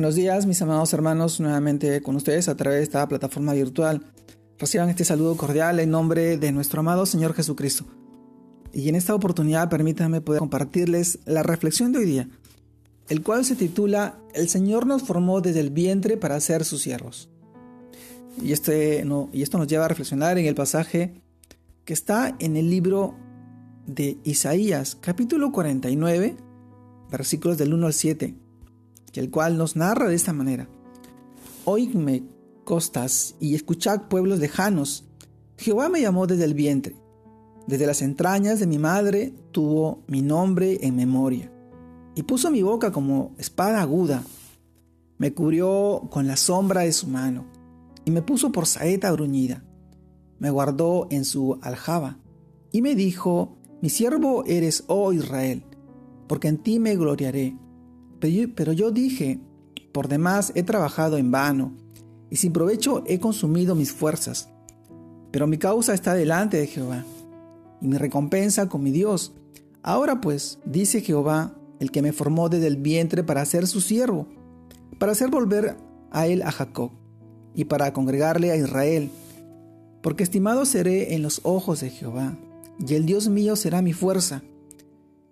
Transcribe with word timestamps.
Buenos 0.00 0.14
días, 0.14 0.46
mis 0.46 0.62
amados 0.62 0.94
hermanos, 0.94 1.40
nuevamente 1.40 2.00
con 2.00 2.16
ustedes 2.16 2.48
a 2.48 2.56
través 2.56 2.78
de 2.78 2.84
esta 2.84 3.06
plataforma 3.06 3.52
virtual. 3.52 4.02
Reciban 4.58 4.88
este 4.88 5.04
saludo 5.04 5.36
cordial 5.36 5.78
en 5.78 5.90
nombre 5.90 6.38
de 6.38 6.52
nuestro 6.52 6.80
amado 6.80 7.04
Señor 7.04 7.34
Jesucristo. 7.34 7.84
Y 8.72 8.88
en 8.88 8.94
esta 8.94 9.14
oportunidad 9.14 9.68
permítanme 9.68 10.22
poder 10.22 10.38
compartirles 10.38 11.18
la 11.26 11.42
reflexión 11.42 11.92
de 11.92 11.98
hoy 11.98 12.06
día, 12.06 12.30
el 13.10 13.22
cual 13.22 13.44
se 13.44 13.56
titula 13.56 14.18
El 14.32 14.48
Señor 14.48 14.86
nos 14.86 15.02
formó 15.02 15.42
desde 15.42 15.60
el 15.60 15.68
vientre 15.68 16.16
para 16.16 16.40
ser 16.40 16.64
sus 16.64 16.80
siervos. 16.80 17.28
Y, 18.42 18.52
este, 18.52 19.04
no, 19.04 19.28
y 19.34 19.42
esto 19.42 19.58
nos 19.58 19.66
lleva 19.66 19.84
a 19.84 19.88
reflexionar 19.88 20.38
en 20.38 20.46
el 20.46 20.54
pasaje 20.54 21.12
que 21.84 21.92
está 21.92 22.36
en 22.38 22.56
el 22.56 22.70
libro 22.70 23.16
de 23.86 24.16
Isaías, 24.24 24.96
capítulo 24.98 25.52
49, 25.52 26.36
versículos 27.10 27.58
del 27.58 27.74
1 27.74 27.86
al 27.86 27.92
7 27.92 28.39
el 29.18 29.30
cual 29.30 29.58
nos 29.58 29.74
narra 29.74 30.08
de 30.08 30.14
esta 30.14 30.32
manera. 30.32 30.68
Oídme, 31.64 32.24
costas, 32.64 33.34
y 33.40 33.54
escuchad 33.54 34.02
pueblos 34.08 34.38
lejanos. 34.38 35.08
Jehová 35.56 35.88
me 35.88 36.00
llamó 36.00 36.26
desde 36.26 36.44
el 36.44 36.54
vientre. 36.54 36.96
Desde 37.66 37.86
las 37.86 38.02
entrañas 38.02 38.60
de 38.60 38.66
mi 38.66 38.78
madre 38.78 39.34
tuvo 39.52 40.02
mi 40.06 40.22
nombre 40.22 40.78
en 40.82 40.96
memoria. 40.96 41.52
Y 42.14 42.22
puso 42.22 42.50
mi 42.50 42.62
boca 42.62 42.92
como 42.92 43.34
espada 43.38 43.80
aguda. 43.80 44.22
Me 45.18 45.34
cubrió 45.34 46.08
con 46.10 46.26
la 46.26 46.36
sombra 46.36 46.82
de 46.82 46.92
su 46.92 47.06
mano. 47.06 47.46
Y 48.04 48.10
me 48.10 48.22
puso 48.22 48.52
por 48.52 48.66
saeta 48.66 49.12
bruñida. 49.12 49.64
Me 50.38 50.50
guardó 50.50 51.06
en 51.10 51.24
su 51.24 51.58
aljaba. 51.60 52.18
Y 52.72 52.82
me 52.82 52.94
dijo, 52.94 53.58
mi 53.82 53.88
siervo 53.88 54.44
eres, 54.46 54.84
oh 54.86 55.12
Israel, 55.12 55.64
porque 56.28 56.48
en 56.48 56.58
ti 56.58 56.78
me 56.78 56.96
gloriaré 56.96 57.56
pero 58.54 58.72
yo 58.72 58.90
dije, 58.90 59.40
por 59.92 60.08
demás 60.08 60.52
he 60.54 60.62
trabajado 60.62 61.16
en 61.16 61.30
vano, 61.30 61.72
y 62.30 62.36
sin 62.36 62.52
provecho 62.52 63.02
he 63.06 63.18
consumido 63.18 63.74
mis 63.74 63.92
fuerzas. 63.92 64.48
Pero 65.30 65.46
mi 65.46 65.58
causa 65.58 65.94
está 65.94 66.14
delante 66.14 66.56
de 66.58 66.66
Jehová, 66.66 67.04
y 67.80 67.88
mi 67.88 67.96
recompensa 67.96 68.68
con 68.68 68.82
mi 68.82 68.90
Dios. 68.90 69.32
Ahora 69.82 70.20
pues, 70.20 70.58
dice 70.64 71.00
Jehová, 71.00 71.54
el 71.80 71.90
que 71.90 72.02
me 72.02 72.12
formó 72.12 72.48
desde 72.48 72.66
el 72.66 72.76
vientre 72.76 73.24
para 73.24 73.44
ser 73.44 73.66
su 73.66 73.80
siervo, 73.80 74.26
para 74.98 75.12
hacer 75.12 75.30
volver 75.30 75.76
a 76.10 76.26
él 76.26 76.42
a 76.42 76.52
Jacob, 76.52 76.90
y 77.54 77.64
para 77.64 77.92
congregarle 77.92 78.52
a 78.52 78.56
Israel. 78.56 79.10
Porque 80.02 80.22
estimado 80.22 80.64
seré 80.66 81.14
en 81.14 81.22
los 81.22 81.40
ojos 81.42 81.80
de 81.80 81.90
Jehová, 81.90 82.36
y 82.78 82.94
el 82.94 83.06
Dios 83.06 83.28
mío 83.28 83.56
será 83.56 83.82
mi 83.82 83.92
fuerza. 83.92 84.42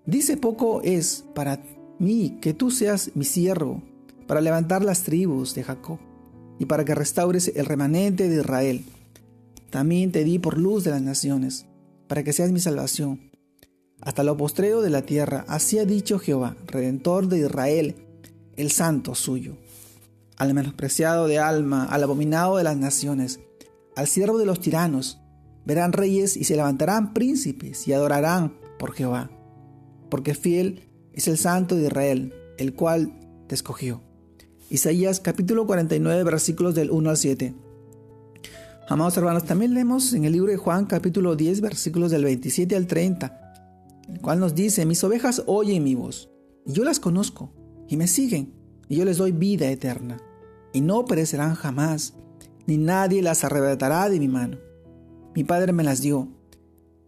Dice 0.04 0.36
poco 0.36 0.80
es 0.82 1.24
para 1.34 1.60
mí 1.98 2.38
que 2.40 2.54
tú 2.54 2.70
seas 2.70 3.10
mi 3.14 3.24
siervo, 3.24 3.82
para 4.26 4.40
levantar 4.40 4.84
las 4.84 5.02
tribus 5.02 5.54
de 5.54 5.64
Jacob, 5.64 5.98
y 6.58 6.66
para 6.66 6.84
que 6.84 6.94
restaures 6.94 7.52
el 7.54 7.66
remanente 7.66 8.28
de 8.28 8.40
Israel. 8.40 8.84
También 9.70 10.12
te 10.12 10.24
di 10.24 10.38
por 10.38 10.58
luz 10.58 10.84
de 10.84 10.90
las 10.90 11.02
naciones, 11.02 11.66
para 12.08 12.24
que 12.24 12.32
seas 12.32 12.50
mi 12.50 12.60
salvación. 12.60 13.30
Hasta 14.00 14.22
lo 14.22 14.36
postreo 14.36 14.80
de 14.80 14.90
la 14.90 15.02
tierra, 15.02 15.44
así 15.48 15.78
ha 15.78 15.84
dicho 15.84 16.18
Jehová, 16.18 16.56
Redentor 16.66 17.28
de 17.28 17.40
Israel, 17.40 17.96
el 18.56 18.70
santo 18.70 19.14
suyo. 19.14 19.56
Al 20.36 20.54
menospreciado 20.54 21.26
de 21.26 21.38
alma, 21.38 21.84
al 21.84 22.02
abominado 22.02 22.56
de 22.56 22.64
las 22.64 22.76
naciones, 22.76 23.40
al 23.96 24.06
siervo 24.06 24.38
de 24.38 24.46
los 24.46 24.60
tiranos, 24.60 25.20
verán 25.64 25.92
reyes 25.92 26.36
y 26.36 26.44
se 26.44 26.56
levantarán 26.56 27.12
príncipes 27.12 27.86
y 27.86 27.92
adorarán 27.92 28.54
por 28.78 28.92
Jehová, 28.92 29.30
porque 30.08 30.34
fiel 30.34 30.87
es 31.12 31.28
el 31.28 31.38
Santo 31.38 31.76
de 31.76 31.86
Israel, 31.86 32.34
el 32.58 32.74
cual 32.74 33.12
te 33.46 33.54
escogió. 33.54 34.02
Isaías 34.70 35.20
capítulo 35.20 35.66
49 35.66 36.24
versículos 36.24 36.74
del 36.74 36.90
1 36.90 37.10
al 37.10 37.16
7. 37.16 37.54
Amados 38.88 39.16
hermanos, 39.16 39.44
también 39.44 39.74
leemos 39.74 40.12
en 40.12 40.24
el 40.24 40.32
libro 40.32 40.50
de 40.50 40.56
Juan 40.58 40.86
capítulo 40.86 41.36
10 41.36 41.60
versículos 41.60 42.10
del 42.10 42.24
27 42.24 42.76
al 42.76 42.86
30, 42.86 43.54
el 44.08 44.20
cual 44.20 44.40
nos 44.40 44.54
dice, 44.54 44.86
mis 44.86 45.02
ovejas 45.04 45.42
oyen 45.46 45.84
mi 45.84 45.94
voz, 45.94 46.30
y 46.66 46.72
yo 46.72 46.84
las 46.84 47.00
conozco, 47.00 47.52
y 47.88 47.96
me 47.96 48.06
siguen, 48.06 48.54
y 48.88 48.96
yo 48.96 49.04
les 49.04 49.16
doy 49.16 49.32
vida 49.32 49.70
eterna, 49.70 50.18
y 50.72 50.80
no 50.80 51.04
perecerán 51.04 51.54
jamás, 51.54 52.14
ni 52.66 52.76
nadie 52.76 53.22
las 53.22 53.44
arrebatará 53.44 54.08
de 54.08 54.18
mi 54.18 54.28
mano. 54.28 54.58
Mi 55.34 55.44
Padre 55.44 55.72
me 55.72 55.84
las 55.84 56.00
dio, 56.00 56.28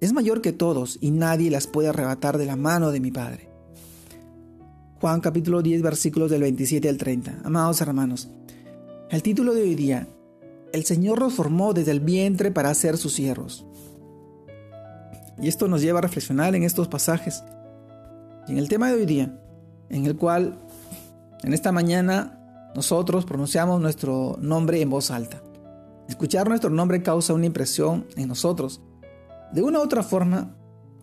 es 0.00 0.14
mayor 0.14 0.40
que 0.40 0.52
todos, 0.52 0.96
y 1.02 1.10
nadie 1.10 1.50
las 1.50 1.66
puede 1.66 1.88
arrebatar 1.88 2.38
de 2.38 2.46
la 2.46 2.56
mano 2.56 2.90
de 2.90 3.00
mi 3.00 3.10
Padre. 3.10 3.49
Juan 5.00 5.22
capítulo 5.22 5.62
10 5.62 5.80
versículos 5.80 6.30
del 6.30 6.42
27 6.42 6.86
al 6.86 6.98
30. 6.98 7.38
Amados 7.44 7.80
hermanos, 7.80 8.28
el 9.08 9.22
título 9.22 9.54
de 9.54 9.62
hoy 9.62 9.74
día, 9.74 10.06
El 10.74 10.84
Señor 10.84 11.20
nos 11.20 11.32
formó 11.32 11.72
desde 11.72 11.92
el 11.92 12.00
vientre 12.00 12.50
para 12.50 12.74
ser 12.74 12.98
sus 12.98 13.14
siervos. 13.14 13.64
Y 15.40 15.48
esto 15.48 15.68
nos 15.68 15.80
lleva 15.80 16.00
a 16.00 16.02
reflexionar 16.02 16.54
en 16.54 16.64
estos 16.64 16.86
pasajes. 16.86 17.42
Y 18.46 18.52
en 18.52 18.58
el 18.58 18.68
tema 18.68 18.88
de 18.88 18.96
hoy 18.96 19.06
día, 19.06 19.40
en 19.88 20.04
el 20.04 20.18
cual 20.18 20.58
en 21.44 21.54
esta 21.54 21.72
mañana 21.72 22.70
nosotros 22.74 23.24
pronunciamos 23.24 23.80
nuestro 23.80 24.36
nombre 24.38 24.82
en 24.82 24.90
voz 24.90 25.10
alta. 25.10 25.42
Escuchar 26.10 26.46
nuestro 26.46 26.68
nombre 26.68 27.02
causa 27.02 27.32
una 27.32 27.46
impresión 27.46 28.06
en 28.16 28.28
nosotros. 28.28 28.82
De 29.50 29.62
una 29.62 29.78
u 29.78 29.82
otra 29.82 30.02
forma, 30.02 30.54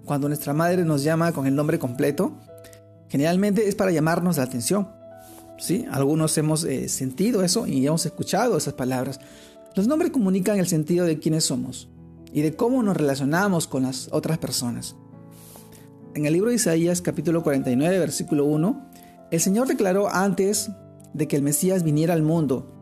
cuando 0.06 0.28
nuestra 0.28 0.54
madre 0.54 0.86
nos 0.86 1.02
llama 1.04 1.32
con 1.32 1.48
el 1.48 1.56
nombre 1.56 1.80
completo, 1.80 2.38
generalmente 3.10 3.68
es 3.68 3.76
para 3.76 3.92
llamarnos 3.92 4.38
la 4.38 4.44
atención. 4.44 4.90
¿sí? 5.58 5.86
Algunos 5.92 6.38
hemos 6.38 6.64
eh, 6.64 6.90
sentido 6.90 7.44
eso 7.44 7.68
y 7.68 7.86
hemos 7.86 8.06
escuchado 8.06 8.58
esas 8.58 8.74
palabras. 8.74 9.20
Los 9.76 9.88
nombres 9.88 10.12
comunican 10.12 10.58
el 10.60 10.68
sentido 10.68 11.06
de 11.06 11.20
quiénes 11.20 11.46
somos 11.46 11.90
y 12.34 12.42
de 12.42 12.56
cómo 12.56 12.84
nos 12.84 12.98
relacionamos 12.98 13.68
con 13.68 13.84
las 13.84 14.10
otras 14.12 14.38
personas. 14.38 14.96
En 16.16 16.26
el 16.26 16.34
libro 16.34 16.50
de 16.50 16.56
Isaías 16.56 17.02
capítulo 17.02 17.44
49 17.44 18.00
versículo 18.00 18.46
1, 18.46 18.90
el 19.30 19.40
Señor 19.40 19.68
declaró 19.68 20.10
antes 20.10 20.72
de 21.14 21.28
que 21.28 21.36
el 21.36 21.44
Mesías 21.44 21.84
viniera 21.84 22.14
al 22.14 22.24
mundo, 22.24 22.74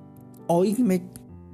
oídme 0.48 1.10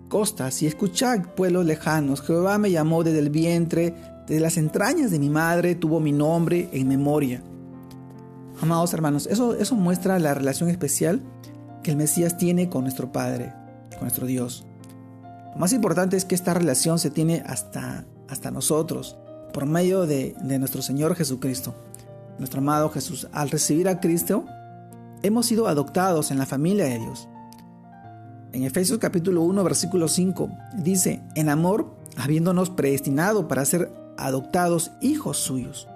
costas 0.10 0.62
y 0.62 0.68
escuchad 0.68 1.34
pueblos 1.36 1.66
lejanos, 1.66 2.22
Jehová 2.22 2.58
me 2.58 2.70
llamó 2.70 3.04
desde 3.04 3.20
el 3.20 3.30
vientre, 3.30 3.96
desde 4.28 4.42
las 4.42 4.58
entrañas 4.58 5.10
de 5.10 5.20
mi 5.20 5.30
madre 5.30 5.76
tuvo 5.76 6.00
mi 6.00 6.12
nombre 6.12 6.70
en 6.72 6.88
memoria. 6.88 7.42
Amados 8.62 8.94
hermanos, 8.94 9.26
eso, 9.26 9.56
eso 9.56 9.76
muestra 9.76 10.20
la 10.20 10.36
relación 10.36 10.70
especial 10.70 11.20
que 11.82 11.90
el 11.90 11.98
Mesías 11.98 12.38
tiene 12.38 12.70
con 12.70 12.84
nuestro 12.84 13.12
Padre, 13.12 13.56
con 13.90 14.02
nuestro 14.02 14.28
Dios. 14.28 14.68
Lo 15.54 15.60
más 15.60 15.74
importante 15.74 16.16
es 16.16 16.26
que 16.26 16.36
esta 16.36 16.54
relación 16.54 17.00
se 17.00 17.10
tiene 17.10 17.42
hasta, 17.48 18.06
hasta 18.30 18.52
nosotros, 18.52 19.18
por 19.52 19.66
medio 19.66 20.06
de, 20.06 20.36
de 20.44 20.60
nuestro 20.60 20.84
Señor 20.84 21.16
Jesucristo, 21.16 21.74
nuestro 22.38 22.60
amado 22.60 22.92
Jesús. 22.92 23.28
Al 23.32 23.50
recibir 23.50 23.90
a 23.90 24.00
Cristo, 24.00 24.46
hemos 25.24 25.48
sido 25.48 25.68
adoptados 25.68 26.30
en 26.30 26.38
la 26.38 26.46
familia 26.46 26.86
de 26.86 27.00
Dios. 27.00 27.28
En 28.54 28.64
Efesios 28.64 29.00
capítulo 29.00 29.42
1, 29.42 29.64
versículo 29.64 30.08
5, 30.08 30.50
dice, 30.78 31.24
en 31.34 31.50
amor, 31.50 31.96
habiéndonos 32.16 32.70
predestinado 32.70 33.48
para 33.48 33.66
ser 33.66 33.92
adoptados 34.20 34.92
hijos 35.02 35.38
suyos, 35.38 35.88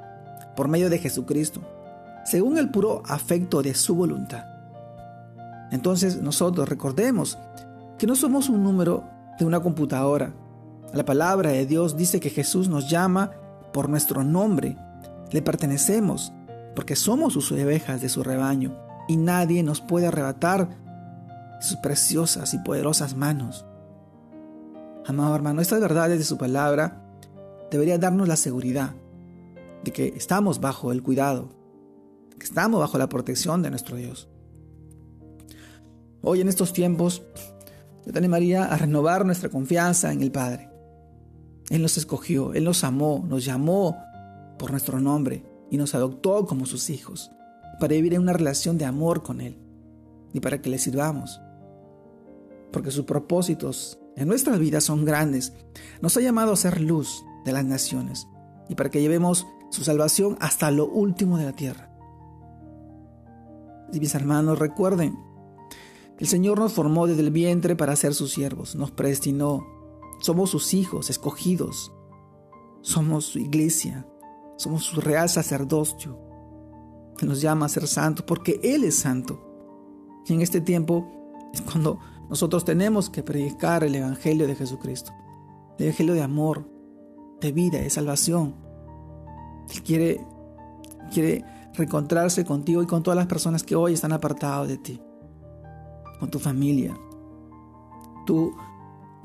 por 0.56 0.68
medio 0.68 0.90
de 0.90 0.98
Jesucristo 0.98 1.62
según 2.26 2.58
el 2.58 2.70
puro 2.70 3.04
afecto 3.06 3.62
de 3.62 3.74
su 3.74 3.96
voluntad. 3.96 4.46
Entonces 5.72 6.22
nosotros 6.22 6.68
recordemos 6.68 7.38
que 7.98 8.08
no 8.08 8.16
somos 8.16 8.50
un 8.50 8.64
número 8.64 9.04
de 9.40 9.46
una 9.46 9.60
computadora. 9.62 10.34
La 10.94 11.06
palabra 11.06 11.52
de 11.52 11.66
Dios 11.66 11.98
dice 11.98 12.20
que 12.20 12.30
Jesús 12.30 12.68
nos 12.68 12.90
llama 12.90 13.32
por 13.74 13.90
nuestro 13.90 14.24
nombre. 14.24 14.78
Le 15.32 15.42
pertenecemos 15.42 16.34
porque 16.76 16.96
somos 16.96 17.34
sus 17.34 17.52
ovejas 17.52 18.02
de 18.02 18.10
su 18.10 18.24
rebaño 18.24 18.76
y 19.08 19.18
nadie 19.18 19.64
nos 19.64 19.82
puede 19.82 20.08
arrebatar 20.08 20.70
sus 21.62 21.78
preciosas 21.78 22.54
y 22.54 22.60
poderosas 22.60 23.16
manos. 23.16 23.66
Amado 25.06 25.36
hermano, 25.36 25.62
estas 25.62 25.82
verdades 25.82 26.18
de 26.18 26.26
su 26.26 26.38
palabra 26.38 27.02
deberían 27.72 28.00
darnos 28.00 28.28
la 28.28 28.36
seguridad 28.36 28.92
de 29.84 29.92
que 29.92 30.08
estamos 30.16 30.60
bajo 30.60 30.92
el 30.92 31.04
cuidado, 31.04 31.50
estamos 32.40 32.80
bajo 32.80 32.98
la 32.98 33.10
protección 33.10 33.62
de 33.62 33.70
nuestro 33.70 33.96
Dios. 33.98 34.28
Hoy 36.22 36.42
en 36.42 36.50
estos 36.50 36.74
tiempos, 36.74 37.24
yo 38.06 38.12
te 38.12 38.18
animaría 38.18 38.66
a 38.66 38.78
renovar 38.78 39.26
nuestra 39.26 39.50
confianza 39.50 40.12
en 40.12 40.22
el 40.22 40.32
Padre. 40.32 40.70
Él 41.70 41.82
nos 41.82 41.98
escogió, 41.98 42.54
Él 42.54 42.64
nos 42.64 42.84
amó, 42.84 43.24
nos 43.28 43.46
llamó 43.46 43.98
por 44.58 44.72
nuestro 44.72 45.00
nombre 45.00 45.44
y 45.70 45.78
nos 45.78 45.96
adoptó 45.96 46.46
como 46.46 46.66
sus 46.66 46.90
hijos 46.90 47.32
para 47.80 47.94
vivir 47.94 48.14
en 48.14 48.22
una 48.22 48.34
relación 48.34 48.78
de 48.78 48.86
amor 48.86 49.24
con 49.24 49.42
Él 49.42 49.58
y 50.34 50.40
para 50.40 50.62
que 50.62 50.70
le 50.70 50.78
sirvamos. 50.78 51.42
Porque 52.72 52.92
sus 52.92 53.06
propósitos 53.06 54.00
en 54.16 54.28
nuestras 54.28 54.60
vidas 54.60 54.84
son 54.84 55.06
grandes. 55.06 55.54
Nos 56.02 56.16
ha 56.18 56.22
llamado 56.22 56.54
a 56.54 56.58
ser 56.58 56.82
luz 56.82 57.24
de 57.46 57.52
las 57.52 57.66
naciones 57.66 58.28
y 58.70 58.76
para 58.76 58.90
que 58.90 59.02
llevemos 59.02 59.46
su 59.70 59.84
salvación 59.84 60.38
hasta 60.40 60.72
lo 60.72 60.88
último 60.88 61.38
de 61.38 61.46
la 61.46 61.54
tierra. 61.54 61.95
Y 63.94 64.00
mis 64.00 64.16
hermanos, 64.16 64.60
recuerden 64.60 65.18
El 66.18 66.28
Señor 66.28 66.60
nos 66.60 66.74
formó 66.74 67.08
desde 67.08 67.22
el 67.22 67.32
vientre 67.32 67.76
para 67.76 67.96
ser 67.96 68.14
sus 68.14 68.32
siervos, 68.32 68.76
nos 68.76 68.92
predestinó. 68.92 69.66
Somos 70.20 70.50
sus 70.50 70.74
hijos 70.74 71.10
escogidos. 71.10 71.92
Somos 72.86 73.26
su 73.26 73.40
iglesia, 73.40 74.08
somos 74.58 74.84
su 74.84 75.02
real 75.02 75.28
sacerdocio, 75.28 76.20
que 77.18 77.26
nos 77.26 77.42
llama 77.42 77.66
a 77.66 77.70
ser 77.70 77.88
santos 77.88 78.24
porque 78.28 78.60
Él 78.62 78.84
es 78.84 78.94
santo. 78.94 79.42
Y 80.28 80.34
en 80.34 80.42
este 80.42 80.62
tiempo 80.62 81.50
es 81.52 81.62
cuando 81.64 82.00
nosotros 82.30 82.64
tenemos 82.64 83.10
que 83.10 83.24
predicar 83.24 83.84
el 83.84 83.96
Evangelio 83.96 84.46
de 84.46 84.54
Jesucristo, 84.54 85.12
el 85.80 85.86
Evangelio 85.86 86.14
de 86.14 86.22
amor, 86.22 86.70
de 87.42 87.52
vida, 87.52 87.80
de 87.80 87.90
salvación. 87.90 88.54
Él 89.74 89.82
quiere, 89.82 90.28
quiere 91.12 91.44
reencontrarse 91.76 92.46
contigo 92.46 92.82
y 92.82 92.88
con 92.88 93.04
todas 93.04 93.18
las 93.18 93.28
personas 93.28 93.64
que 93.64 93.76
hoy 93.76 93.94
están 93.94 94.14
apartadas 94.14 94.68
de 94.68 94.78
ti, 94.78 95.02
con 96.20 96.30
tu 96.30 96.40
familia. 96.40 96.98
Tú 98.26 98.56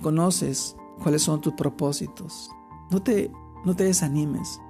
conoces 0.02 0.76
cuáles 1.02 1.22
son 1.22 1.40
tus 1.40 1.54
propósitos. 1.54 2.50
No 2.90 3.02
te, 3.02 3.30
no 3.64 3.74
te 3.74 3.84
desanimes, 3.84 4.60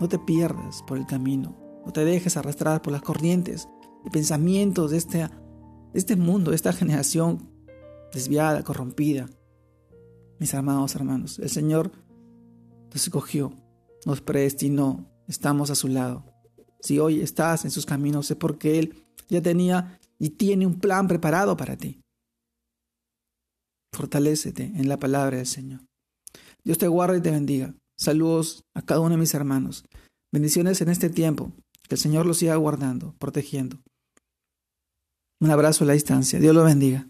no 0.00 0.08
te 0.08 0.18
pierdas 0.18 0.82
por 0.82 0.98
el 0.98 1.06
camino, 1.06 1.54
no 1.84 1.92
te 1.92 2.04
dejes 2.04 2.36
arrastrar 2.36 2.82
por 2.82 2.92
las 2.92 3.02
corrientes 3.02 3.68
y 4.04 4.10
pensamientos 4.10 4.90
de 4.90 4.96
este, 4.98 5.18
de 5.18 5.28
este 5.94 6.16
mundo, 6.16 6.50
de 6.50 6.56
esta 6.56 6.72
generación 6.72 7.50
desviada, 8.12 8.62
corrompida. 8.62 9.26
Mis 10.38 10.54
amados 10.54 10.94
hermanos, 10.94 11.38
el 11.38 11.50
Señor 11.50 11.92
nos 12.92 13.02
escogió, 13.02 13.52
nos 14.04 14.20
predestinó, 14.20 15.08
estamos 15.28 15.70
a 15.70 15.74
su 15.74 15.88
lado. 15.88 16.31
Si 16.82 16.98
hoy 16.98 17.20
estás 17.20 17.64
en 17.64 17.70
sus 17.70 17.86
caminos 17.86 18.30
es 18.30 18.36
porque 18.36 18.78
Él 18.78 18.94
ya 19.28 19.40
tenía 19.40 19.98
y 20.18 20.30
tiene 20.30 20.66
un 20.66 20.78
plan 20.78 21.08
preparado 21.08 21.56
para 21.56 21.76
ti. 21.76 22.00
Fortalécete 23.94 24.64
en 24.64 24.88
la 24.88 24.98
palabra 24.98 25.36
del 25.36 25.46
Señor. 25.46 25.80
Dios 26.64 26.78
te 26.78 26.88
guarde 26.88 27.18
y 27.18 27.22
te 27.22 27.30
bendiga. 27.30 27.74
Saludos 27.98 28.64
a 28.74 28.82
cada 28.82 29.00
uno 29.00 29.10
de 29.10 29.18
mis 29.18 29.34
hermanos. 29.34 29.84
Bendiciones 30.32 30.80
en 30.80 30.88
este 30.88 31.08
tiempo. 31.08 31.52
Que 31.88 31.96
el 31.96 32.00
Señor 32.00 32.26
los 32.26 32.38
siga 32.38 32.56
guardando, 32.56 33.14
protegiendo. 33.18 33.78
Un 35.40 35.50
abrazo 35.50 35.84
a 35.84 35.88
la 35.88 35.92
distancia. 35.92 36.38
Dios 36.38 36.54
lo 36.54 36.64
bendiga. 36.64 37.08